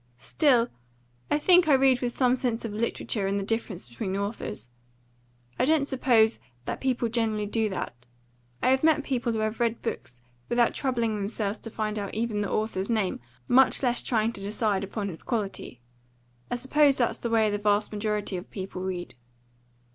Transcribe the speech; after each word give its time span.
Still 0.17 0.69
I 1.29 1.37
think 1.37 1.67
I 1.67 1.73
read 1.75 2.01
with 2.01 2.11
some 2.11 2.35
sense 2.35 2.65
of 2.65 2.73
literature 2.73 3.27
and 3.27 3.39
the 3.39 3.43
difference 3.43 3.87
between 3.87 4.17
authors. 4.17 4.71
I 5.59 5.65
don't 5.65 5.87
suppose 5.87 6.39
that 6.65 6.81
people 6.81 7.07
generally 7.07 7.45
do 7.45 7.69
that; 7.69 8.07
I 8.63 8.71
have 8.71 8.83
met 8.83 9.03
people 9.03 9.31
who 9.31 9.37
had 9.37 9.59
read 9.59 9.83
books 9.83 10.23
without 10.49 10.73
troubling 10.73 11.17
themselves 11.17 11.59
to 11.59 11.69
find 11.69 11.99
out 11.99 12.15
even 12.15 12.41
the 12.41 12.49
author's 12.49 12.89
name, 12.89 13.19
much 13.47 13.83
less 13.83 14.01
trying 14.01 14.31
to 14.33 14.41
decide 14.41 14.83
upon 14.83 15.07
his 15.09 15.21
quality. 15.21 15.81
I 16.49 16.55
suppose 16.55 16.97
that's 16.97 17.19
the 17.19 17.29
way 17.29 17.51
the 17.51 17.59
vast 17.59 17.91
majority 17.91 18.37
of 18.37 18.49
people 18.49 18.81
read." 18.81 19.13